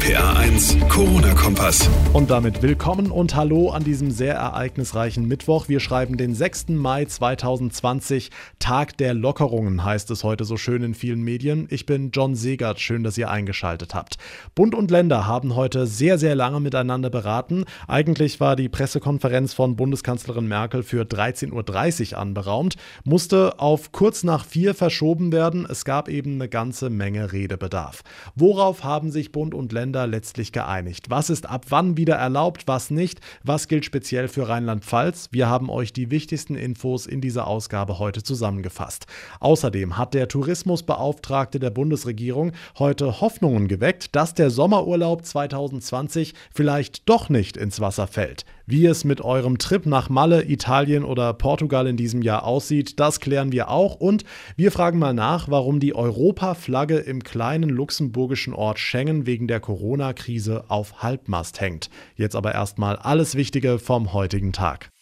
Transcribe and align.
RPA 0.00 0.32
1, 0.38 0.78
Corona-Kompass. 0.88 1.90
Und 2.14 2.30
damit 2.30 2.62
willkommen 2.62 3.10
und 3.10 3.36
hallo 3.36 3.68
an 3.68 3.84
diesem 3.84 4.10
sehr 4.10 4.34
ereignisreichen 4.34 5.28
Mittwoch. 5.28 5.68
Wir 5.68 5.78
schreiben 5.78 6.16
den 6.16 6.34
6. 6.34 6.70
Mai 6.70 7.04
2020. 7.04 8.30
Tag 8.58 8.96
der 8.96 9.12
Lockerungen 9.12 9.84
heißt 9.84 10.10
es 10.10 10.24
heute 10.24 10.44
so 10.44 10.56
schön 10.56 10.82
in 10.82 10.94
vielen 10.94 11.20
Medien. 11.20 11.66
Ich 11.70 11.84
bin 11.84 12.12
John 12.12 12.34
Segert. 12.34 12.80
Schön, 12.80 13.04
dass 13.04 13.18
ihr 13.18 13.30
eingeschaltet 13.30 13.94
habt. 13.94 14.16
Bund 14.54 14.74
und 14.74 14.90
Länder 14.90 15.26
haben 15.26 15.54
heute 15.54 15.86
sehr, 15.86 16.18
sehr 16.18 16.34
lange 16.34 16.60
miteinander 16.60 17.10
beraten. 17.10 17.64
Eigentlich 17.86 18.40
war 18.40 18.56
die 18.56 18.70
Pressekonferenz 18.70 19.52
von 19.52 19.76
Bundeskanzlerin 19.76 20.48
Merkel 20.48 20.82
für 20.82 21.02
13.30 21.04 22.12
Uhr 22.12 22.18
anberaumt, 22.18 22.76
musste 23.04 23.60
auf 23.60 23.92
kurz 23.92 24.24
nach 24.24 24.46
vier 24.46 24.74
verschoben 24.74 25.30
werden. 25.30 25.66
Es 25.68 25.84
gab 25.84 26.08
eben 26.08 26.36
eine 26.36 26.48
ganze 26.48 26.88
Menge 26.88 27.32
Redebedarf. 27.32 28.02
Worauf 28.34 28.82
haben 28.82 29.10
sich 29.10 29.30
Bund 29.30 29.54
und 29.54 29.72
Länder 29.72 29.89
letztlich 29.92 30.52
geeinigt? 30.52 31.10
Was 31.10 31.30
ist 31.30 31.48
ab 31.48 31.66
wann 31.68 31.96
wieder 31.96 32.14
erlaubt, 32.14 32.66
was 32.66 32.90
nicht? 32.90 33.20
Was 33.42 33.68
gilt 33.68 33.84
speziell 33.84 34.28
für 34.28 34.48
Rheinland-Pfalz? 34.48 35.28
Wir 35.32 35.48
haben 35.48 35.68
euch 35.70 35.92
die 35.92 36.10
wichtigsten 36.10 36.54
Infos 36.54 37.06
in 37.06 37.20
dieser 37.20 37.46
Ausgabe 37.46 37.98
heute 37.98 38.22
zusammengefasst. 38.22 39.06
Außerdem 39.40 39.98
hat 39.98 40.14
der 40.14 40.28
Tourismusbeauftragte 40.28 41.58
der 41.58 41.70
Bundesregierung 41.70 42.52
heute 42.78 43.20
Hoffnungen 43.20 43.68
geweckt, 43.68 44.14
dass 44.14 44.34
der 44.34 44.50
Sommerurlaub 44.50 45.24
2020 45.24 46.34
vielleicht 46.54 47.08
doch 47.08 47.28
nicht 47.28 47.56
ins 47.56 47.80
Wasser 47.80 48.06
fällt. 48.06 48.44
Wie 48.70 48.86
es 48.86 49.02
mit 49.02 49.20
eurem 49.20 49.58
Trip 49.58 49.84
nach 49.84 50.10
Malle, 50.10 50.48
Italien 50.48 51.02
oder 51.02 51.32
Portugal 51.32 51.88
in 51.88 51.96
diesem 51.96 52.22
Jahr 52.22 52.44
aussieht, 52.44 53.00
das 53.00 53.18
klären 53.18 53.50
wir 53.50 53.68
auch 53.68 53.96
und 53.96 54.22
wir 54.56 54.70
fragen 54.70 55.00
mal 55.00 55.12
nach, 55.12 55.48
warum 55.50 55.80
die 55.80 55.92
Europa-Flagge 55.92 56.98
im 56.98 57.24
kleinen 57.24 57.68
luxemburgischen 57.68 58.54
Ort 58.54 58.78
Schengen 58.78 59.26
wegen 59.26 59.48
der 59.48 59.58
Corona-Krise 59.58 60.66
auf 60.68 61.02
Halbmast 61.02 61.60
hängt. 61.60 61.90
Jetzt 62.14 62.36
aber 62.36 62.54
erstmal 62.54 62.94
alles 62.94 63.34
Wichtige 63.34 63.80
vom 63.80 64.12
heutigen 64.12 64.52
Tag. 64.52 64.92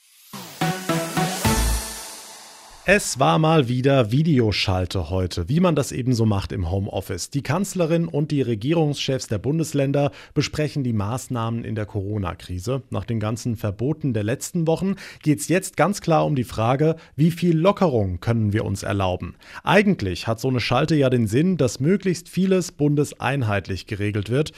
Es 2.91 3.19
war 3.19 3.39
mal 3.39 3.69
wieder 3.69 4.13
Videoschalte 4.13 5.11
heute, 5.11 5.51
wie 5.51 5.61
man 5.61 5.77
das 5.77 5.93
eben 5.93 6.15
so 6.15 6.25
macht 6.25 6.53
im 6.53 6.71
Homeoffice. 6.71 7.29
Die 7.29 7.43
Kanzlerin 7.43 8.09
und 8.09 8.31
die 8.31 8.41
Regierungschefs 8.41 9.27
der 9.27 9.37
Bundesländer 9.37 10.11
besprechen 10.33 10.85
die 10.85 10.95
Maßnahmen 10.95 11.65
in 11.65 11.75
der 11.75 11.85
Corona-Krise. 11.85 12.81
Nach 12.89 13.05
den 13.05 13.21
ganzen 13.21 13.57
Verboten 13.57 14.15
der 14.15 14.25
letzten 14.25 14.67
Wochen 14.67 14.95
geht 15.23 15.41
es 15.41 15.49
jetzt 15.49 15.77
ganz 15.77 16.01
klar 16.01 16.25
um 16.25 16.35
die 16.35 16.45
Frage, 16.45 16.97
wie 17.15 17.31
viel 17.31 17.59
Lockerung 17.59 18.21
können 18.21 18.55
wir 18.55 18.65
uns 18.65 18.85
erlauben. 18.85 19.35
Eigentlich 19.65 20.27
hat 20.27 20.41
so 20.41 20.49
eine 20.49 20.61
Schalte 20.61 20.95
ja 20.95 21.11
den 21.11 21.27
Sinn, 21.27 21.59
dass 21.59 21.81
möglichst 21.81 22.31
vieles 22.31 22.73
bundeseinheitlich 22.73 23.87
geregelt 23.87 24.31
wird. 24.31 24.53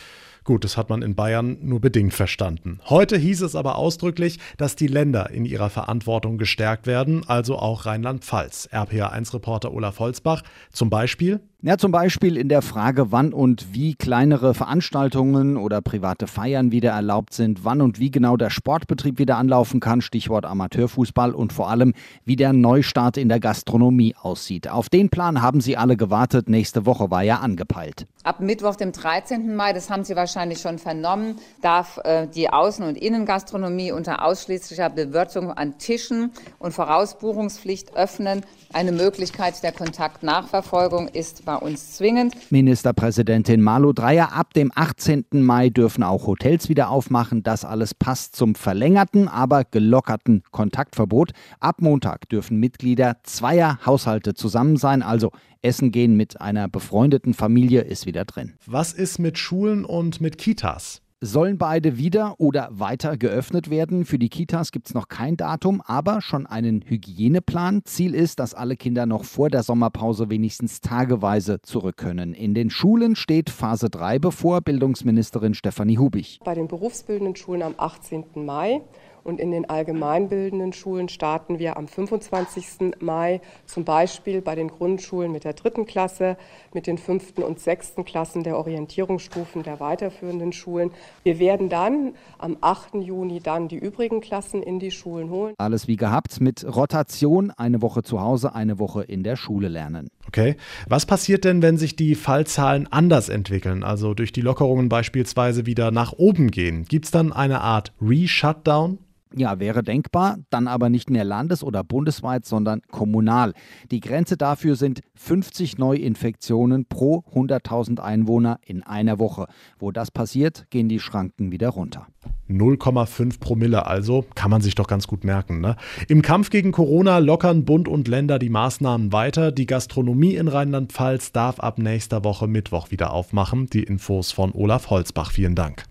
Gut, 0.45 0.65
das 0.65 0.77
hat 0.77 0.89
man 0.89 1.03
in 1.03 1.15
Bayern 1.15 1.59
nur 1.61 1.81
bedingt 1.81 2.15
verstanden. 2.15 2.81
Heute 2.89 3.17
hieß 3.17 3.43
es 3.43 3.55
aber 3.55 3.77
ausdrücklich, 3.77 4.39
dass 4.57 4.77
die 4.77 4.87
Länder 4.87 5.31
in 5.31 5.45
ihrer 5.45 5.71
Verantwortung 5.71 6.39
gestärkt 6.39 6.87
werden, 6.87 7.29
also 7.29 7.59
auch 7.59 7.87
Rheinland-Pfalz. 7.87 8.69
RPA1-Reporter 8.73 9.73
Olaf 9.73 9.99
Holzbach 9.99 10.43
zum 10.73 10.91
Beispiel 10.91 11.41
ja, 11.63 11.77
zum 11.77 11.93
Beispiel 11.93 12.39
in 12.39 12.49
der 12.49 12.63
Frage, 12.63 13.13
wann 13.13 13.35
und 13.35 13.75
wie 13.75 13.95
kleinere 13.95 14.55
Veranstaltungen 14.55 15.59
oder 15.59 15.83
private 15.83 16.27
Feiern 16.27 16.73
wieder 16.73 16.93
erlaubt 16.93 17.35
sind, 17.35 17.65
wann 17.65 17.83
und 17.83 17.99
wie 17.99 18.11
genau 18.11 18.39
der 18.39 18.49
Sportbetrieb 18.49 19.19
wieder 19.19 19.37
anlaufen 19.37 19.79
kann, 19.79 20.01
Stichwort 20.01 20.47
Amateurfußball 20.47 21.35
und 21.35 21.53
vor 21.53 21.69
allem, 21.69 21.93
wie 22.25 22.37
der 22.37 22.55
Neustart 22.55 23.19
in 23.19 23.29
der 23.29 23.41
Gastronomie 23.41 24.15
aussieht. 24.21 24.71
Auf 24.71 24.89
den 24.89 25.11
Plan 25.11 25.43
haben 25.43 25.61
Sie 25.61 25.77
alle 25.77 25.99
gewartet. 25.99 26.49
Nächste 26.49 26.87
Woche 26.87 27.11
war 27.11 27.23
ja 27.23 27.41
angepeilt. 27.41 28.07
Ab 28.23 28.41
Mittwoch, 28.41 28.77
dem 28.77 28.93
13. 28.93 29.55
Mai, 29.55 29.75
das 29.75 29.91
haben 29.91 30.05
Sie 30.05 30.17
wahrscheinlich 30.17 30.61
schon 30.61 30.79
vernommen, 30.79 31.37
darf 31.61 31.99
äh, 32.05 32.27
die 32.27 32.49
Außen- 32.49 32.87
und 32.87 32.97
Innengastronomie 32.97 33.93
unter 33.93 34.25
ausschließlicher 34.25 34.89
Bewirtung 34.89 35.51
an 35.53 35.77
Tischen 35.77 36.33
und 36.59 36.73
Vorausbuchungspflicht 36.73 37.97
öffnen. 37.97 38.47
Eine 38.73 38.93
Möglichkeit 38.93 39.63
der 39.63 39.73
Kontaktnachverfolgung 39.73 41.09
ist 41.09 41.45
bei 41.51 41.57
uns 41.57 41.97
zwingend. 41.97 42.35
Ministerpräsidentin 42.53 43.61
Malu 43.61 43.93
Dreyer, 43.93 44.33
ab 44.33 44.55
dem 44.55 44.71
18. 44.73 45.25
Mai 45.33 45.69
dürfen 45.69 46.05
auch 46.05 46.29
Hotels 46.29 46.69
wieder 46.69 46.91
aufmachen. 46.91 47.43
Das 47.43 47.65
alles 47.65 47.93
passt 47.93 48.37
zum 48.37 48.55
verlängerten, 48.55 49.27
aber 49.27 49.65
gelockerten 49.65 50.45
Kontaktverbot. 50.53 51.33
Ab 51.59 51.83
Montag 51.83 52.29
dürfen 52.29 52.59
Mitglieder 52.61 53.17
zweier 53.25 53.85
Haushalte 53.85 54.35
zusammen 54.35 54.77
sein, 54.77 55.03
also 55.03 55.33
Essen 55.61 55.91
gehen 55.91 56.17
mit 56.17 56.41
einer 56.41 56.69
befreundeten 56.69 57.35
Familie 57.35 57.81
ist 57.81 58.07
wieder 58.07 58.25
drin. 58.25 58.55
Was 58.67 58.93
ist 58.93 59.19
mit 59.19 59.37
Schulen 59.37 59.85
und 59.85 60.21
mit 60.21 60.39
Kitas? 60.39 61.03
Sollen 61.23 61.59
beide 61.59 61.99
wieder 61.99 62.37
oder 62.39 62.71
weiter 62.71 63.19
geöffnet 63.19 63.69
werden? 63.69 64.07
Für 64.07 64.19
die 64.19 64.31
Kitas 64.31 64.73
gibt 64.73 64.87
es 64.87 64.95
noch 64.95 65.09
kein 65.09 65.37
Datum, 65.37 65.83
aber 65.85 66.23
schon 66.23 66.47
einen 66.47 66.83
Hygieneplan. 66.87 67.83
Ziel 67.85 68.15
ist, 68.15 68.39
dass 68.39 68.55
alle 68.55 68.75
Kinder 68.75 69.05
noch 69.05 69.25
vor 69.25 69.51
der 69.51 69.63
Sommerpause 69.63 70.31
wenigstens 70.31 70.81
tageweise 70.81 71.61
zurück 71.61 71.99
können. 71.99 72.33
In 72.33 72.55
den 72.55 72.71
Schulen 72.71 73.17
steht 73.17 73.51
Phase 73.51 73.91
3 73.91 74.19
bevor, 74.19 74.63
Bildungsministerin 74.63 75.53
Stefanie 75.53 75.99
Hubich. 75.99 76.41
Bei 76.43 76.55
den 76.55 76.69
berufsbildenden 76.69 77.37
Schulen 77.37 77.65
am 77.65 77.75
18. 77.77 78.25
Mai 78.37 78.81
und 79.25 79.41
in 79.41 79.51
den 79.51 79.69
allgemeinbildenden 79.69 80.73
Schulen 80.73 81.09
starten 81.09 81.59
wir 81.59 81.77
am 81.77 81.89
25. 81.89 83.01
Mai, 83.01 83.41
zum 83.67 83.85
Beispiel 83.85 84.41
bei 84.41 84.55
den 84.55 84.69
Grundschulen 84.69 85.33
mit 85.33 85.45
der 85.45 85.53
dritten 85.53 85.87
Klasse, 85.87 86.37
mit 86.73 86.87
den 86.87 86.99
fünften 86.99 87.43
und 87.43 87.61
sechsten 87.61 88.05
Klassen 88.05 88.43
der 88.43 88.57
Orientierungsstufen 88.57 89.63
der 89.63 89.81
weiterführenden 89.81 90.53
Schulen. 90.53 90.91
Wir 91.23 91.39
werden 91.39 91.69
dann 91.69 92.15
am 92.39 92.57
8. 92.61 92.95
Juni 92.95 93.41
dann 93.41 93.69
die 93.69 93.79
übrigen 93.79 94.21
Klassen 94.21 94.63
in 94.63 94.79
die 94.79 94.91
Schulen 94.91 95.31
holen. 95.31 95.55
Alles 95.59 95.89
wie 95.89 95.97
gehabt 95.97 96.41
mit 96.41 96.65
Rotation, 96.65 97.51
eine 97.51 97.83
Woche 97.83 98.03
zu 98.03 98.21
Hause, 98.21 98.55
eine 98.55 98.79
Woche 98.79 99.03
in 99.03 99.23
der 99.23 99.37
Schule 99.37 99.69
lernen. 99.69 100.09
Okay. 100.27 100.57
Was 100.89 101.07
passiert 101.07 101.45
denn, 101.45 101.63
wenn 101.63 101.77
sich 101.77 101.97
die 101.97 102.15
Fallzahlen 102.15 102.87
anders 102.91 103.29
entwickeln, 103.29 103.83
also 103.83 104.15
durch 104.15 104.33
die 104.33 104.43
Lockerungen 104.43 104.89
beispielsweise 104.89 105.67
wieder 105.67 105.91
nach 105.91 106.13
oben 106.13 106.51
gehen? 106.51 106.85
Gibt 106.85 107.07
es 107.07 107.11
dann 107.11 107.33
eine 107.33 107.61
Art 107.61 107.93
Re-Shutdown? 108.01 108.99
Ja, 109.37 109.61
wäre 109.61 109.83
denkbar, 109.85 110.39
dann 110.51 110.67
aber 110.67 110.91
nicht 110.91 111.09
mehr 111.09 111.25
landes- 111.25 111.63
oder 111.63 111.85
bundesweit, 111.85 112.45
sondern 112.45 112.83
kommunal. 112.91 113.53
Die 113.91 114.01
Grenze 114.01 114.37
dafür 114.37 114.75
sind 114.75 115.03
50 115.15 115.79
Neuinfektionen 115.79 116.87
pro 116.87 117.23
100.000 117.33 118.01
Einwohner 118.01 118.59
in 118.65 118.83
einer 118.83 119.21
Woche. 119.21 119.47
Wo 119.79 119.93
das 119.93 120.11
passiert, 120.11 120.67
gehen 120.71 120.89
die 120.89 120.99
Schranken 120.99 121.53
wieder 121.53 121.69
runter. 121.69 122.09
0,5 122.49 123.39
Promille 123.39 123.87
also, 123.87 124.25
kann 124.35 124.51
man 124.51 124.61
sich 124.61 124.75
doch 124.75 124.89
ganz 124.89 125.07
gut 125.07 125.23
merken. 125.23 125.61
Ne? 125.61 125.77
Im 126.09 126.23
Kampf 126.23 126.51
gegen 126.51 126.73
Corona 126.73 127.19
lockern 127.19 127.65
Bund 127.65 127.87
und 127.87 128.09
Länder 128.09 128.41
die 128.41 128.51
Maßnahmen 128.51 129.13
weiter. 129.13 129.53
Die 129.53 129.67
Gastronomie 129.67 130.35
in 130.35 130.49
Rheinland-Pfalz 130.49 131.31
darf 131.31 131.61
ab 131.61 131.79
nächster 131.79 132.25
Woche 132.25 132.49
Mittwoch 132.49 132.91
wieder 132.91 133.13
aufmachen. 133.13 133.67
Die 133.67 133.85
Infos 133.85 134.33
von 134.33 134.53
Olaf 134.53 134.91
Holzbach. 134.91 135.31
Vielen 135.31 135.55
Dank. 135.55 135.85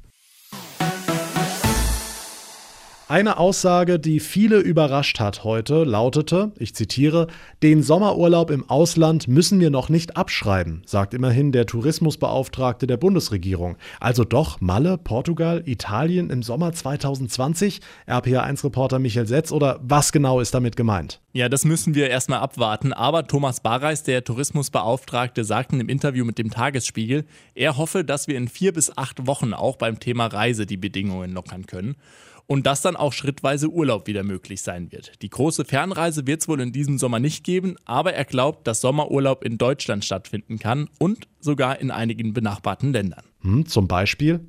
Eine 3.12 3.40
Aussage, 3.40 3.98
die 3.98 4.20
viele 4.20 4.60
überrascht 4.60 5.20
hat 5.20 5.44
heute, 5.44 5.84
lautete, 5.84 6.52
ich 6.60 6.76
zitiere, 6.76 7.26
den 7.64 7.82
Sommerurlaub 7.82 8.52
im 8.52 8.70
Ausland 8.70 9.28
müssen 9.28 9.60
wir 9.60 9.72
noch 9.72 9.90
nicht 9.90 10.16
abschreiben, 10.16 10.84
sagt 10.86 11.16
immerhin 11.16 11.52
der 11.52 11.66
Tourismusbeauftragte 11.66 12.86
der 12.86 12.98
Bundesregierung. 12.98 13.78
Also 14.00 14.26
doch 14.26 14.62
Malle, 14.62 15.00
Portugal, 15.00 15.64
Italien 15.66 16.30
im 16.30 16.44
Sommer 16.44 16.72
2020? 16.72 17.82
RPA1-Reporter 18.08 19.00
Michael 19.00 19.26
Setz 19.26 19.52
oder 19.52 19.80
was 19.82 20.12
genau 20.12 20.40
ist 20.40 20.54
damit 20.54 20.76
gemeint? 20.76 21.20
Ja, 21.34 21.50
das 21.50 21.66
müssen 21.66 21.96
wir 21.96 22.12
erstmal 22.12 22.42
abwarten. 22.42 22.94
Aber 22.94 23.26
Thomas 23.26 23.62
Barreis, 23.62 24.04
der 24.04 24.24
Tourismusbeauftragte, 24.24 25.44
sagte 25.46 25.78
im 25.78 25.90
Interview 25.90 26.26
mit 26.26 26.38
dem 26.38 26.52
Tagesspiegel, 26.52 27.26
er 27.56 27.76
hoffe, 27.76 28.04
dass 28.04 28.28
wir 28.28 28.38
in 28.38 28.48
vier 28.48 28.72
bis 28.72 28.96
acht 28.96 29.26
Wochen 29.26 29.56
auch 29.56 29.78
beim 29.78 30.00
Thema 30.00 30.28
Reise 30.28 30.68
die 30.68 30.78
Bedingungen 30.78 31.32
lockern 31.32 31.66
können 31.66 31.96
und 32.50 32.66
dass 32.66 32.82
dann 32.82 32.96
auch 32.96 33.14
schrittweise 33.14 33.70
Urlaub 33.70 34.08
wieder 34.08 34.24
möglich 34.24 34.64
sein 34.64 34.92
wird. 34.92 35.22
Die 35.22 35.30
große 35.30 35.66
Fernreise 35.66 36.26
wird 36.26 36.42
es 36.42 36.48
wohl 36.48 36.60
in 36.60 36.72
diesem 36.72 36.98
Sommer 36.98 37.20
nicht 37.20 37.44
geben, 37.44 37.76
aber 37.86 38.14
er 38.14 38.26
glaubt, 38.26 38.66
dass 38.66 38.82
Sommerurlaub 38.82 39.46
in 39.46 39.60
Deutschland 39.60 40.04
stattfinden 40.04 40.58
kann 40.58 40.90
und 40.98 41.28
sogar 41.40 41.80
in 41.80 41.92
einigen 41.92 42.34
benachbarten 42.34 42.92
Ländern. 42.92 43.24
Hm, 43.42 43.68
zum 43.68 43.88
Beispiel? 43.88 44.40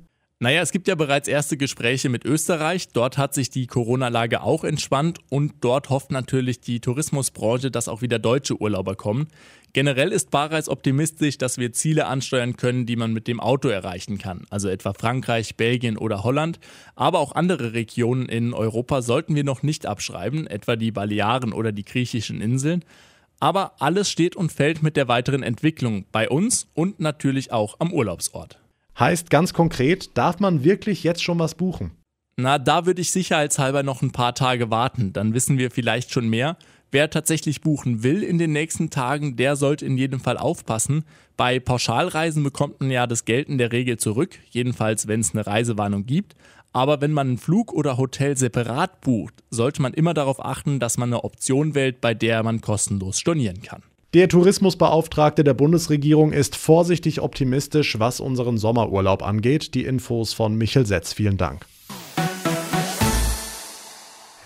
Naja, 0.43 0.63
es 0.63 0.71
gibt 0.71 0.87
ja 0.87 0.95
bereits 0.95 1.27
erste 1.27 1.55
Gespräche 1.55 2.09
mit 2.09 2.25
Österreich. 2.25 2.87
Dort 2.93 3.19
hat 3.19 3.35
sich 3.35 3.51
die 3.51 3.67
Corona-Lage 3.67 4.41
auch 4.41 4.63
entspannt 4.63 5.19
und 5.29 5.53
dort 5.61 5.91
hofft 5.91 6.09
natürlich 6.09 6.59
die 6.59 6.79
Tourismusbranche, 6.79 7.69
dass 7.69 7.87
auch 7.87 8.01
wieder 8.01 8.17
deutsche 8.17 8.59
Urlauber 8.59 8.95
kommen. 8.95 9.27
Generell 9.73 10.11
ist 10.11 10.31
Barreis 10.31 10.67
optimistisch, 10.67 11.37
dass 11.37 11.59
wir 11.59 11.73
Ziele 11.73 12.07
ansteuern 12.07 12.57
können, 12.57 12.87
die 12.87 12.95
man 12.95 13.13
mit 13.13 13.27
dem 13.27 13.39
Auto 13.39 13.67
erreichen 13.67 14.17
kann. 14.17 14.47
Also 14.49 14.67
etwa 14.67 14.93
Frankreich, 14.93 15.57
Belgien 15.57 15.95
oder 15.95 16.23
Holland. 16.23 16.59
Aber 16.95 17.19
auch 17.19 17.35
andere 17.35 17.73
Regionen 17.73 18.27
in 18.27 18.55
Europa 18.55 19.03
sollten 19.03 19.35
wir 19.35 19.43
noch 19.43 19.61
nicht 19.61 19.85
abschreiben, 19.85 20.47
etwa 20.47 20.75
die 20.75 20.89
Balearen 20.89 21.53
oder 21.53 21.71
die 21.71 21.85
griechischen 21.85 22.41
Inseln. 22.41 22.83
Aber 23.39 23.73
alles 23.77 24.09
steht 24.09 24.35
und 24.35 24.51
fällt 24.51 24.81
mit 24.81 24.97
der 24.97 25.07
weiteren 25.07 25.43
Entwicklung 25.43 26.05
bei 26.11 26.27
uns 26.27 26.65
und 26.73 26.99
natürlich 26.99 27.51
auch 27.51 27.75
am 27.77 27.93
Urlaubsort. 27.93 28.57
Heißt 28.99 29.29
ganz 29.29 29.53
konkret, 29.53 30.17
darf 30.17 30.39
man 30.39 30.63
wirklich 30.63 31.03
jetzt 31.03 31.23
schon 31.23 31.39
was 31.39 31.55
buchen? 31.55 31.91
Na, 32.37 32.57
da 32.57 32.85
würde 32.85 33.01
ich 33.01 33.11
sicherheitshalber 33.11 33.83
noch 33.83 34.01
ein 34.01 34.11
paar 34.11 34.33
Tage 34.35 34.71
warten, 34.71 35.13
dann 35.13 35.33
wissen 35.33 35.57
wir 35.57 35.71
vielleicht 35.71 36.11
schon 36.11 36.29
mehr. 36.29 36.57
Wer 36.91 37.09
tatsächlich 37.09 37.61
buchen 37.61 38.03
will 38.03 38.21
in 38.21 38.37
den 38.37 38.51
nächsten 38.51 38.89
Tagen, 38.89 39.37
der 39.37 39.55
sollte 39.55 39.85
in 39.85 39.97
jedem 39.97 40.19
Fall 40.19 40.37
aufpassen. 40.37 41.05
Bei 41.37 41.59
Pauschalreisen 41.59 42.43
bekommt 42.43 42.81
man 42.81 42.91
ja 42.91 43.07
das 43.07 43.23
Geld 43.23 43.47
in 43.47 43.57
der 43.57 43.71
Regel 43.71 43.97
zurück, 43.97 44.37
jedenfalls 44.49 45.07
wenn 45.07 45.21
es 45.21 45.33
eine 45.33 45.47
Reisewarnung 45.47 46.05
gibt. 46.05 46.35
Aber 46.73 46.99
wenn 46.99 47.11
man 47.11 47.27
einen 47.27 47.37
Flug 47.37 47.73
oder 47.73 47.97
Hotel 47.97 48.37
separat 48.37 49.01
bucht, 49.01 49.35
sollte 49.49 49.81
man 49.81 49.93
immer 49.93 50.13
darauf 50.13 50.43
achten, 50.43 50.79
dass 50.79 50.97
man 50.97 51.09
eine 51.09 51.23
Option 51.23 51.75
wählt, 51.75 52.01
bei 52.01 52.13
der 52.13 52.43
man 52.43 52.61
kostenlos 52.61 53.19
stornieren 53.19 53.61
kann. 53.61 53.83
Der 54.13 54.27
Tourismusbeauftragte 54.27 55.45
der 55.45 55.53
Bundesregierung 55.53 56.33
ist 56.33 56.57
vorsichtig 56.57 57.21
optimistisch, 57.21 57.97
was 57.97 58.19
unseren 58.19 58.57
Sommerurlaub 58.57 59.23
angeht. 59.23 59.73
Die 59.73 59.85
Infos 59.85 60.33
von 60.33 60.55
Michel 60.55 60.85
Setz. 60.85 61.13
Vielen 61.13 61.37
Dank. 61.37 61.65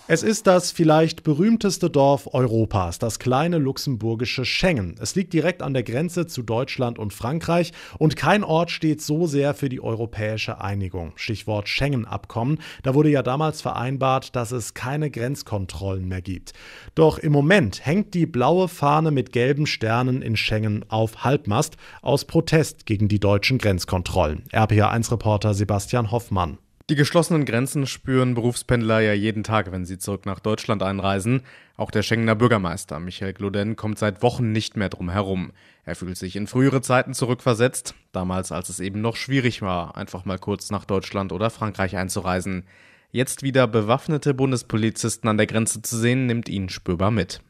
Es 0.07 0.21
ist 0.21 0.45
das 0.45 0.71
vielleicht 0.71 1.23
berühmteste 1.23 1.89
Dorf 1.89 2.31
Europas, 2.31 2.99
das 2.99 3.17
kleine 3.17 3.57
luxemburgische 3.57 4.45
Schengen. 4.45 4.93
Es 5.01 5.15
liegt 5.15 5.33
direkt 5.33 5.63
an 5.63 5.73
der 5.73 5.81
Grenze 5.81 6.27
zu 6.27 6.43
Deutschland 6.43 6.99
und 6.99 7.11
Frankreich 7.11 7.73
und 7.97 8.15
kein 8.15 8.43
Ort 8.43 8.69
steht 8.69 9.01
so 9.01 9.25
sehr 9.25 9.55
für 9.55 9.67
die 9.67 9.81
europäische 9.81 10.61
Einigung. 10.61 11.13
Stichwort 11.15 11.69
Schengen-Abkommen. 11.69 12.59
Da 12.83 12.93
wurde 12.93 13.09
ja 13.09 13.23
damals 13.23 13.63
vereinbart, 13.63 14.35
dass 14.35 14.51
es 14.51 14.75
keine 14.75 15.09
Grenzkontrollen 15.09 16.07
mehr 16.07 16.21
gibt. 16.21 16.53
Doch 16.93 17.17
im 17.17 17.31
Moment 17.31 17.83
hängt 17.83 18.13
die 18.13 18.27
blaue 18.27 18.67
Fahne 18.67 19.09
mit 19.09 19.31
gelben 19.31 19.65
Sternen 19.65 20.21
in 20.21 20.37
Schengen 20.37 20.85
auf 20.87 21.23
Halbmast 21.23 21.77
aus 22.03 22.25
Protest 22.25 22.85
gegen 22.85 23.07
die 23.07 23.19
deutschen 23.19 23.57
Grenzkontrollen. 23.57 24.43
RPA1-Reporter 24.51 25.55
Sebastian 25.55 26.11
Hoffmann. 26.11 26.59
Die 26.91 26.95
geschlossenen 26.95 27.45
Grenzen 27.45 27.87
spüren 27.87 28.35
Berufspendler 28.35 28.99
ja 28.99 29.13
jeden 29.13 29.43
Tag, 29.43 29.71
wenn 29.71 29.85
sie 29.85 29.97
zurück 29.97 30.27
nach 30.27 30.39
Deutschland 30.39 30.83
einreisen. 30.83 31.41
Auch 31.77 31.89
der 31.89 32.03
Schengener 32.03 32.35
Bürgermeister 32.35 32.99
Michael 32.99 33.33
Gloden 33.33 33.75
kommt 33.75 33.97
seit 33.97 34.21
Wochen 34.21 34.51
nicht 34.51 34.77
mehr 34.77 34.89
drum 34.89 35.09
herum. 35.09 35.51
Er 35.83 35.95
fühlt 35.95 36.15
sich 36.15 36.35
in 36.35 36.45
frühere 36.45 36.81
Zeiten 36.81 37.15
zurückversetzt, 37.15 37.95
damals 38.11 38.51
als 38.51 38.69
es 38.69 38.79
eben 38.79 39.01
noch 39.01 39.15
schwierig 39.15 39.63
war, 39.63 39.97
einfach 39.97 40.25
mal 40.25 40.37
kurz 40.37 40.69
nach 40.69 40.85
Deutschland 40.85 41.31
oder 41.31 41.49
Frankreich 41.49 41.97
einzureisen. 41.97 42.65
Jetzt 43.09 43.41
wieder 43.41 43.65
bewaffnete 43.65 44.35
Bundespolizisten 44.35 45.27
an 45.27 45.37
der 45.37 45.47
Grenze 45.47 45.81
zu 45.81 45.97
sehen, 45.97 46.27
nimmt 46.27 46.49
ihn 46.49 46.69
spürbar 46.69 47.09
mit. 47.09 47.41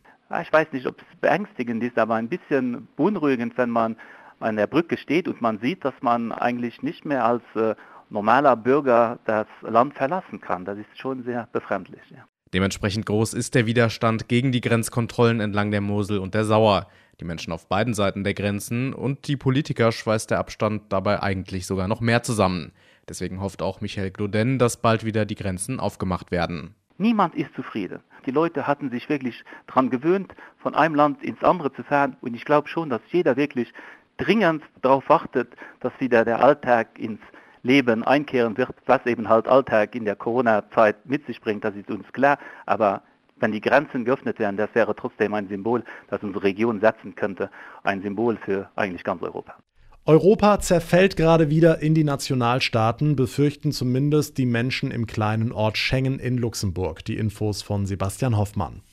Ich 0.41 0.53
weiß 0.53 0.71
nicht, 0.71 0.88
ob 0.88 1.01
es 1.01 1.19
beängstigend 1.19 1.83
ist, 1.83 1.97
aber 1.97 2.15
ein 2.15 2.29
bisschen 2.29 2.88
beunruhigend, 2.95 3.57
wenn 3.57 3.69
man 3.69 3.97
an 4.39 4.55
der 4.55 4.67
Brücke 4.67 4.95
steht 4.95 5.27
und 5.27 5.41
man 5.41 5.59
sieht, 5.59 5.83
dass 5.83 5.95
man 6.01 6.31
eigentlich 6.31 6.81
nicht 6.83 7.03
mehr 7.03 7.25
als 7.25 7.43
äh, 7.55 7.75
normaler 8.09 8.55
Bürger 8.55 9.19
das 9.25 9.47
Land 9.61 9.93
verlassen 9.93 10.41
kann. 10.41 10.65
Das 10.65 10.77
ist 10.77 10.97
schon 10.97 11.23
sehr 11.23 11.47
befremdlich. 11.51 12.01
Ja. 12.09 12.25
Dementsprechend 12.53 13.05
groß 13.05 13.33
ist 13.33 13.55
der 13.55 13.65
Widerstand 13.65 14.29
gegen 14.29 14.51
die 14.51 14.61
Grenzkontrollen 14.61 15.39
entlang 15.39 15.71
der 15.71 15.81
Mosel 15.81 16.19
und 16.19 16.33
der 16.33 16.45
Sauer. 16.45 16.87
Die 17.19 17.25
Menschen 17.25 17.53
auf 17.53 17.67
beiden 17.67 17.93
Seiten 17.93 18.23
der 18.23 18.33
Grenzen 18.33 18.93
und 18.93 19.27
die 19.27 19.37
Politiker 19.37 19.91
schweißt 19.91 20.31
der 20.31 20.39
Abstand 20.39 20.83
dabei 20.89 21.21
eigentlich 21.21 21.65
sogar 21.65 21.87
noch 21.87 22.01
mehr 22.01 22.23
zusammen. 22.23 22.71
Deswegen 23.07 23.39
hofft 23.41 23.61
auch 23.61 23.81
Michael 23.81 24.11
Gloden, 24.11 24.59
dass 24.59 24.77
bald 24.77 25.05
wieder 25.05 25.25
die 25.25 25.35
Grenzen 25.35 25.79
aufgemacht 25.79 26.31
werden. 26.31 26.75
Niemand 26.97 27.35
ist 27.35 27.53
zufrieden. 27.55 27.99
Die 28.25 28.31
Leute 28.31 28.67
hatten 28.67 28.89
sich 28.89 29.09
wirklich 29.09 29.43
daran 29.67 29.89
gewöhnt, 29.89 30.33
von 30.57 30.75
einem 30.75 30.95
Land 30.95 31.23
ins 31.23 31.43
andere 31.43 31.71
zu 31.73 31.83
fahren. 31.83 32.17
Und 32.21 32.35
ich 32.35 32.45
glaube 32.45 32.67
schon, 32.67 32.89
dass 32.89 33.01
jeder 33.11 33.35
wirklich 33.35 33.73
dringend 34.17 34.63
darauf 34.81 35.07
wartet, 35.09 35.53
dass 35.81 35.93
wieder 35.99 36.25
der 36.25 36.41
Alltag 36.41 36.97
ins 36.97 37.19
Leben 37.65 38.03
einkehren 38.03 38.57
wird, 38.57 38.69
was 38.85 39.06
eben 39.06 39.27
halt 39.27 39.47
Alltag 39.47 39.95
in 39.95 40.06
der 40.06 40.15
Corona-Zeit 40.15 41.06
mit 41.06 41.25
sich 41.25 41.41
bringt, 41.41 41.63
das 41.65 41.75
ist 41.75 41.89
uns 41.89 42.06
klar. 42.13 42.38
Aber 42.65 43.01
wenn 43.38 43.51
die 43.51 43.59
Grenzen 43.59 44.06
geöffnet 44.06 44.39
werden, 44.39 44.56
das 44.56 44.69
wäre 44.73 44.95
trotzdem 44.95 45.33
ein 45.33 45.47
Symbol, 45.47 45.83
das 46.09 46.21
unsere 46.21 46.44
Region 46.44 46.79
setzen 46.79 47.15
könnte, 47.15 47.50
ein 47.83 48.01
Symbol 48.01 48.38
für 48.38 48.69
eigentlich 48.75 49.03
ganz 49.03 49.21
Europa. 49.23 49.56
Europa 50.06 50.59
zerfällt 50.59 51.17
gerade 51.17 51.50
wieder 51.50 51.81
in 51.81 51.95
die 51.95 52.03
Nationalstaaten, 52.03 53.15
befürchten 53.15 53.71
zumindest 53.71 54.38
die 54.38 54.45
Menschen 54.45 54.91
im 54.91 55.07
kleinen 55.07 55.51
Ort 55.51 55.79
Schengen 55.79 56.19
in 56.19 56.38
Luxemburg. 56.38 57.03
Die 57.03 57.17
Infos 57.17 57.63
von 57.63 57.88
Sebastian 57.88 58.38
Hoffmann. 58.38 58.83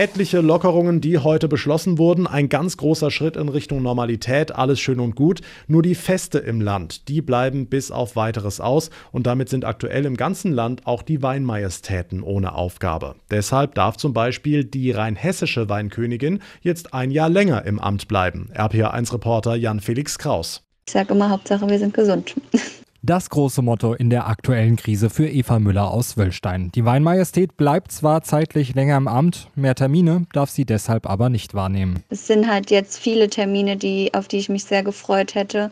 Etliche 0.00 0.40
Lockerungen, 0.40 1.02
die 1.02 1.18
heute 1.18 1.46
beschlossen 1.46 1.98
wurden. 1.98 2.26
Ein 2.26 2.48
ganz 2.48 2.78
großer 2.78 3.10
Schritt 3.10 3.36
in 3.36 3.50
Richtung 3.50 3.82
Normalität. 3.82 4.50
Alles 4.50 4.80
schön 4.80 4.98
und 4.98 5.14
gut. 5.14 5.42
Nur 5.66 5.82
die 5.82 5.94
Feste 5.94 6.38
im 6.38 6.62
Land, 6.62 7.08
die 7.08 7.20
bleiben 7.20 7.66
bis 7.66 7.90
auf 7.90 8.16
weiteres 8.16 8.62
aus. 8.62 8.88
Und 9.12 9.26
damit 9.26 9.50
sind 9.50 9.66
aktuell 9.66 10.06
im 10.06 10.16
ganzen 10.16 10.52
Land 10.52 10.86
auch 10.86 11.02
die 11.02 11.22
Weinmajestäten 11.22 12.22
ohne 12.22 12.54
Aufgabe. 12.54 13.16
Deshalb 13.30 13.74
darf 13.74 13.98
zum 13.98 14.14
Beispiel 14.14 14.64
die 14.64 14.90
rheinhessische 14.90 15.68
Weinkönigin 15.68 16.40
jetzt 16.62 16.94
ein 16.94 17.10
Jahr 17.10 17.28
länger 17.28 17.66
im 17.66 17.78
Amt 17.78 18.08
bleiben. 18.08 18.48
RPA1-Reporter 18.54 19.54
Jan-Felix 19.54 20.16
Kraus. 20.16 20.62
Ich 20.86 20.94
sage 20.94 21.12
immer, 21.12 21.28
Hauptsache 21.28 21.68
wir 21.68 21.78
sind 21.78 21.92
gesund. 21.92 22.36
Das 23.02 23.30
große 23.30 23.62
Motto 23.62 23.94
in 23.94 24.10
der 24.10 24.28
aktuellen 24.28 24.76
Krise 24.76 25.08
für 25.08 25.26
Eva 25.26 25.58
Müller 25.58 25.90
aus 25.90 26.18
Wöllstein. 26.18 26.70
Die 26.74 26.84
Weinmajestät 26.84 27.56
bleibt 27.56 27.92
zwar 27.92 28.22
zeitlich 28.22 28.74
länger 28.74 28.98
im 28.98 29.08
Amt, 29.08 29.48
mehr 29.54 29.74
Termine 29.74 30.26
darf 30.34 30.50
sie 30.50 30.66
deshalb 30.66 31.08
aber 31.08 31.30
nicht 31.30 31.54
wahrnehmen. 31.54 32.04
Es 32.10 32.26
sind 32.26 32.46
halt 32.46 32.70
jetzt 32.70 32.98
viele 32.98 33.30
Termine, 33.30 33.78
die, 33.78 34.12
auf 34.12 34.28
die 34.28 34.36
ich 34.36 34.50
mich 34.50 34.64
sehr 34.64 34.82
gefreut 34.82 35.34
hätte. 35.34 35.70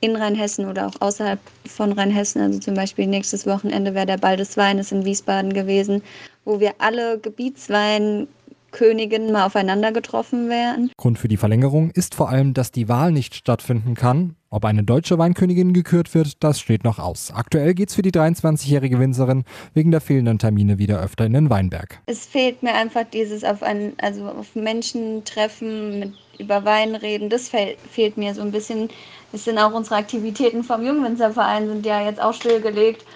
In 0.00 0.16
Rheinhessen 0.16 0.66
oder 0.66 0.86
auch 0.88 1.00
außerhalb 1.00 1.38
von 1.66 1.92
Rheinhessen. 1.92 2.40
Also 2.40 2.58
zum 2.58 2.74
Beispiel 2.74 3.06
nächstes 3.06 3.46
Wochenende 3.46 3.94
wäre 3.94 4.06
der 4.06 4.16
Ball 4.16 4.38
des 4.38 4.56
Weines 4.56 4.90
in 4.92 5.04
Wiesbaden 5.04 5.52
gewesen, 5.52 6.02
wo 6.44 6.58
wir 6.58 6.72
alle 6.78 7.18
Gebietswein 7.18 8.26
Königinnen 8.72 9.32
mal 9.32 9.46
aufeinander 9.46 9.92
getroffen 9.92 10.48
wären. 10.48 10.90
Grund 10.96 11.18
für 11.18 11.28
die 11.28 11.36
Verlängerung 11.36 11.90
ist 11.90 12.14
vor 12.14 12.30
allem, 12.30 12.54
dass 12.54 12.72
die 12.72 12.88
Wahl 12.88 13.12
nicht 13.12 13.34
stattfinden 13.34 13.94
kann. 13.94 14.36
Ob 14.50 14.66
eine 14.66 14.82
deutsche 14.82 15.16
Weinkönigin 15.16 15.72
gekürt 15.72 16.12
wird, 16.14 16.42
das 16.44 16.60
steht 16.60 16.84
noch 16.84 16.98
aus. 16.98 17.32
Aktuell 17.34 17.72
geht 17.72 17.88
es 17.88 17.94
für 17.94 18.02
die 18.02 18.10
23-jährige 18.10 18.98
Winzerin 18.98 19.44
wegen 19.72 19.90
der 19.90 20.02
fehlenden 20.02 20.38
Termine 20.38 20.78
wieder 20.78 21.00
öfter 21.00 21.24
in 21.24 21.32
den 21.32 21.48
Weinberg. 21.48 22.00
Es 22.04 22.26
fehlt 22.26 22.62
mir 22.62 22.74
einfach 22.74 23.04
dieses 23.10 23.44
auf 23.44 23.62
ein, 23.62 23.94
also 23.98 24.26
auf 24.26 24.54
Menschen 24.54 25.24
treffen, 25.24 26.00
mit 26.00 26.12
über 26.38 26.64
Wein 26.64 26.94
reden, 26.94 27.30
das 27.30 27.48
fe 27.48 27.76
fehlt 27.90 28.16
mir 28.16 28.34
so 28.34 28.42
ein 28.42 28.52
bisschen. 28.52 28.90
Es 29.32 29.44
sind 29.44 29.58
auch 29.58 29.72
unsere 29.72 29.96
Aktivitäten 29.96 30.64
vom 30.64 30.84
Jungwinzerverein 30.84 31.68
sind 31.68 31.86
ja 31.86 32.04
jetzt 32.04 32.20
auch 32.20 32.34
stillgelegt. 32.34 33.06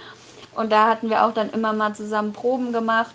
Und 0.54 0.72
da 0.72 0.88
hatten 0.88 1.10
wir 1.10 1.26
auch 1.26 1.34
dann 1.34 1.50
immer 1.50 1.74
mal 1.74 1.94
zusammen 1.94 2.32
Proben 2.32 2.72
gemacht. 2.72 3.14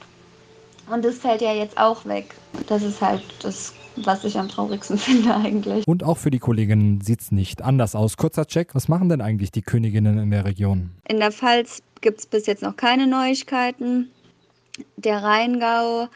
Und 0.92 1.06
das 1.06 1.18
fällt 1.18 1.42
ja 1.42 1.54
jetzt 1.54 1.78
auch 1.78 2.06
weg. 2.06 2.36
Das 2.68 2.84
ist 2.84 3.02
halt 3.02 3.24
das, 3.42 3.74
was 3.96 4.24
ich 4.24 4.38
am 4.38 4.50
traurigsten 4.50 4.98
finde 4.98 5.36
eigentlich. 5.36 5.88
Und 5.88 6.04
auch 6.04 6.18
für 6.18 6.32
die 6.32 6.40
Kolleginnen 6.40 7.02
sieht 7.02 7.22
es 7.22 7.32
nicht 7.32 7.62
anders 7.62 7.96
aus. 7.96 8.18
Kurzer 8.18 8.46
Check, 8.46 8.76
was 8.76 8.88
machen 8.88 9.10
denn 9.10 9.22
eigentlich 9.22 9.52
die 9.52 9.62
Königinnen 9.62 10.18
in 10.18 10.32
der 10.32 10.46
Region? 10.46 10.92
In 11.08 11.20
der 11.20 11.32
Pfalz 11.32 11.82
gibt 12.02 12.20
es 12.20 12.26
bis 12.26 12.46
jetzt 12.46 12.62
noch 12.62 12.76
keine 12.76 13.08
Neuigkeiten. 13.08 14.12
Der 14.98 15.24
Rheingau 15.24 16.08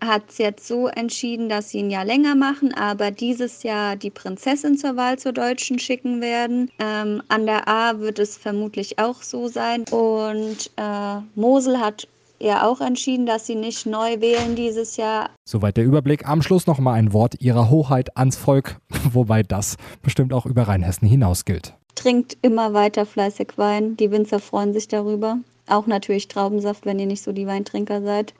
hat 0.00 0.22
es 0.28 0.38
jetzt 0.38 0.66
so 0.66 0.86
entschieden, 0.86 1.48
dass 1.48 1.70
sie 1.70 1.80
ein 1.82 1.90
Jahr 1.90 2.04
länger 2.04 2.34
machen, 2.34 2.72
aber 2.72 3.10
dieses 3.10 3.62
Jahr 3.64 3.96
die 3.96 4.10
Prinzessin 4.10 4.78
zur 4.78 4.96
Wahl 4.96 5.18
zur 5.18 5.32
Deutschen 5.32 5.78
schicken 5.78 6.20
werden. 6.20 6.70
Ähm, 6.78 7.22
an 7.28 7.46
der 7.46 7.68
A 7.68 7.98
wird 7.98 8.18
es 8.18 8.36
vermutlich 8.36 8.98
auch 8.98 9.22
so 9.22 9.48
sein. 9.48 9.84
Und 9.90 10.70
äh, 10.76 11.20
Mosel 11.34 11.80
hat 11.80 12.06
ja 12.40 12.66
auch 12.66 12.80
entschieden, 12.80 13.26
dass 13.26 13.46
sie 13.46 13.54
nicht 13.54 13.86
neu 13.86 14.20
wählen 14.20 14.56
dieses 14.56 14.96
Jahr. 14.96 15.30
Soweit 15.44 15.76
der 15.76 15.84
Überblick. 15.84 16.28
Am 16.28 16.42
Schluss 16.42 16.66
noch 16.66 16.78
mal 16.78 16.94
ein 16.94 17.12
Wort 17.12 17.40
ihrer 17.40 17.70
Hoheit 17.70 18.16
ans 18.16 18.36
Volk, 18.36 18.78
wobei 19.12 19.42
das 19.42 19.76
bestimmt 20.02 20.32
auch 20.32 20.46
über 20.46 20.62
Rheinhessen 20.62 21.08
hinaus 21.08 21.44
gilt. 21.44 21.74
Trinkt 21.94 22.36
immer 22.42 22.74
weiter 22.74 23.06
fleißig 23.06 23.52
Wein. 23.56 23.96
Die 23.96 24.10
Winzer 24.10 24.38
freuen 24.38 24.72
sich 24.72 24.88
darüber. 24.88 25.38
Auch 25.68 25.86
natürlich 25.86 26.28
Traubensaft, 26.28 26.86
wenn 26.86 26.98
ihr 26.98 27.06
nicht 27.06 27.22
so 27.22 27.32
die 27.32 27.46
Weintrinker 27.46 28.02
seid. 28.02 28.34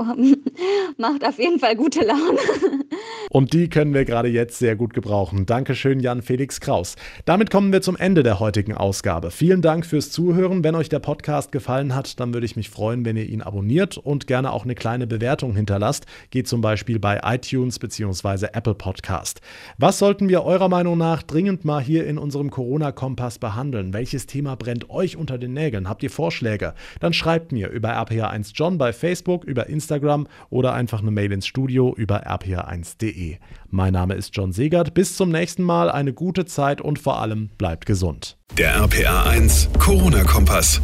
Macht 0.97 1.25
auf 1.25 1.39
jeden 1.39 1.59
Fall 1.59 1.77
gute 1.77 2.01
Laune. 2.01 2.39
Und 3.31 3.53
die 3.53 3.69
können 3.69 3.93
wir 3.93 4.07
gerade 4.07 4.29
jetzt 4.29 4.59
sehr 4.59 4.75
gut 4.75 4.95
gebrauchen. 4.95 5.45
Dankeschön, 5.45 6.01
Jan 6.01 6.23
Felix 6.23 6.61
Kraus. 6.61 6.97
Damit 7.27 7.51
kommen 7.51 7.73
wir 7.73 7.83
zum 7.83 7.97
Ende 7.97 8.23
der 8.23 8.41
heutigen 8.41 8.75
Ausgabe. 8.75 9.31
Vielen 9.31 9.61
Dank 9.61 9.85
fürs 9.85 10.11
Zuhören. 10.11 10.65
Wenn 10.65 10.75
euch 10.75 10.89
der 10.89 10.99
Podcast 11.01 11.53
gefallen 11.53 11.95
hat, 11.95 12.19
dann 12.21 12.33
würde 12.33 12.47
ich 12.47 12.57
mich 12.57 12.71
freuen, 12.71 13.05
wenn 13.05 13.17
ihr 13.17 13.29
ihn 13.29 13.43
abonniert 13.43 13.99
und 13.99 14.27
gerne 14.27 14.53
auch 14.53 14.65
eine 14.65 14.75
kleine 14.75 15.07
Bewertung 15.07 15.55
hinterlasst. 15.55 16.07
Geht 16.31 16.49
zum 16.49 16.63
Beispiel 16.63 16.99
bei 16.99 17.21
iTunes 17.23 17.79
bzw. 17.79 18.47
Apple 18.55 18.75
Podcast. 18.75 19.43
Was 19.77 19.99
sollten 19.99 20.31
wir 20.31 20.45
eurer 20.45 20.71
Meinung 20.71 20.97
nach 20.97 21.23
dringend 21.23 21.67
mal 21.67 21.83
hier 21.83 22.07
in 22.07 22.17
unserem 22.17 22.51
Corona-Kompass 22.51 23.39
behandeln? 23.39 23.93
Welches 23.93 24.27
Thema 24.27 24.57
brennt 24.57 24.89
euch 24.89 25.17
unter 25.17 25.37
den 25.37 25.53
Nägeln? 25.53 25.89
Habt 25.89 26.03
ihr 26.03 26.11
Vorschläge? 26.11 26.75
Dann 27.01 27.13
schreibt 27.19 27.53
mir 27.53 27.69
über 27.69 27.91
RPA1 27.91 28.53
John 28.55 28.79
bei 28.79 28.93
Facebook, 28.93 29.45
über 29.45 29.69
Instagram 29.69 30.27
oder 30.49 30.73
einfach 30.73 31.03
eine 31.03 31.11
Mail 31.11 31.33
ins 31.33 31.47
Studio 31.47 31.95
über 31.95 32.27
rpa1.de. 32.27 33.37
Mein 33.71 33.93
Name 33.93 34.15
ist 34.15 34.35
John 34.35 34.53
Segert. 34.53 34.95
Bis 34.95 35.17
zum 35.17 35.31
nächsten 35.31 35.63
Mal. 35.63 35.91
Eine 35.91 36.13
gute 36.13 36.47
Zeit 36.47 36.81
und 36.81 36.99
vor 36.99 37.21
allem 37.21 37.51
bleibt 37.59 37.85
gesund. 37.85 38.39
Der 38.57 38.81
RPA1 38.81 39.79
Corona-Kompass. 39.79 40.81